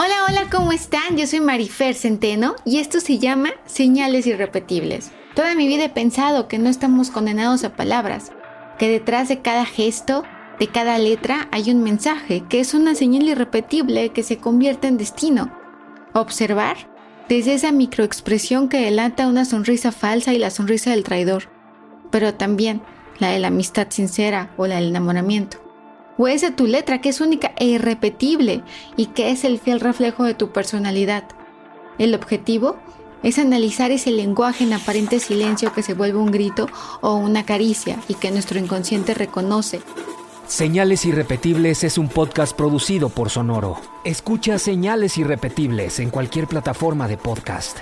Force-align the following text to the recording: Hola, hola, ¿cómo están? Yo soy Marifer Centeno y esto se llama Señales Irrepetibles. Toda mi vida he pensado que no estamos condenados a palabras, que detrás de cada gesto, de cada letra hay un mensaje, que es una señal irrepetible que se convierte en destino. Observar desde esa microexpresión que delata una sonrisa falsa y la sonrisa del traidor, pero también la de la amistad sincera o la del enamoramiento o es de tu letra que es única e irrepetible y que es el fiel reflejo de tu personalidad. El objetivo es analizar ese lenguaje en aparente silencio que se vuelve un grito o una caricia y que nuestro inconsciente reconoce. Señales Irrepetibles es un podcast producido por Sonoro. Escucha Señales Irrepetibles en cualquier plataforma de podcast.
Hola, 0.00 0.14
hola, 0.28 0.48
¿cómo 0.48 0.70
están? 0.70 1.16
Yo 1.16 1.26
soy 1.26 1.40
Marifer 1.40 1.92
Centeno 1.92 2.54
y 2.64 2.78
esto 2.78 3.00
se 3.00 3.18
llama 3.18 3.50
Señales 3.66 4.28
Irrepetibles. 4.28 5.10
Toda 5.34 5.56
mi 5.56 5.66
vida 5.66 5.86
he 5.86 5.88
pensado 5.88 6.46
que 6.46 6.56
no 6.60 6.68
estamos 6.68 7.10
condenados 7.10 7.64
a 7.64 7.74
palabras, 7.74 8.30
que 8.78 8.88
detrás 8.88 9.28
de 9.28 9.40
cada 9.40 9.64
gesto, 9.64 10.22
de 10.60 10.68
cada 10.68 10.98
letra 10.98 11.48
hay 11.50 11.72
un 11.72 11.82
mensaje, 11.82 12.44
que 12.48 12.60
es 12.60 12.74
una 12.74 12.94
señal 12.94 13.24
irrepetible 13.24 14.10
que 14.10 14.22
se 14.22 14.38
convierte 14.38 14.86
en 14.86 14.98
destino. 14.98 15.52
Observar 16.12 16.76
desde 17.28 17.54
esa 17.54 17.72
microexpresión 17.72 18.68
que 18.68 18.78
delata 18.78 19.26
una 19.26 19.44
sonrisa 19.44 19.90
falsa 19.90 20.32
y 20.32 20.38
la 20.38 20.50
sonrisa 20.50 20.92
del 20.92 21.02
traidor, 21.02 21.50
pero 22.12 22.34
también 22.34 22.82
la 23.18 23.30
de 23.30 23.40
la 23.40 23.48
amistad 23.48 23.88
sincera 23.90 24.52
o 24.58 24.68
la 24.68 24.76
del 24.76 24.90
enamoramiento 24.90 25.67
o 26.18 26.28
es 26.28 26.42
de 26.42 26.50
tu 26.50 26.66
letra 26.66 27.00
que 27.00 27.08
es 27.08 27.20
única 27.20 27.52
e 27.56 27.66
irrepetible 27.66 28.62
y 28.96 29.06
que 29.06 29.30
es 29.30 29.44
el 29.44 29.58
fiel 29.58 29.80
reflejo 29.80 30.24
de 30.24 30.34
tu 30.34 30.50
personalidad. 30.50 31.24
El 31.98 32.14
objetivo 32.14 32.76
es 33.22 33.38
analizar 33.38 33.90
ese 33.90 34.10
lenguaje 34.10 34.64
en 34.64 34.72
aparente 34.72 35.20
silencio 35.20 35.72
que 35.72 35.82
se 35.82 35.94
vuelve 35.94 36.18
un 36.18 36.30
grito 36.30 36.68
o 37.00 37.14
una 37.14 37.44
caricia 37.44 37.98
y 38.08 38.14
que 38.14 38.30
nuestro 38.30 38.58
inconsciente 38.58 39.14
reconoce. 39.14 39.80
Señales 40.46 41.04
Irrepetibles 41.04 41.84
es 41.84 41.98
un 41.98 42.08
podcast 42.08 42.56
producido 42.56 43.10
por 43.10 43.28
Sonoro. 43.28 43.76
Escucha 44.04 44.58
Señales 44.58 45.18
Irrepetibles 45.18 46.00
en 46.00 46.10
cualquier 46.10 46.46
plataforma 46.46 47.06
de 47.06 47.18
podcast. 47.18 47.78